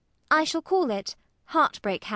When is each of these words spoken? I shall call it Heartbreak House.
I 0.31 0.45
shall 0.45 0.63
call 0.63 0.89
it 0.89 1.15
Heartbreak 1.45 2.05
House. 2.05 2.09